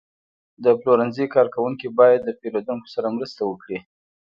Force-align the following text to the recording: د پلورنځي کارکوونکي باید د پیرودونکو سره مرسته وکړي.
د 0.63 0.65
پلورنځي 0.79 1.25
کارکوونکي 1.35 1.87
باید 1.99 2.21
د 2.23 2.29
پیرودونکو 2.39 2.87
سره 2.95 3.07
مرسته 3.17 3.41
وکړي. 3.51 3.77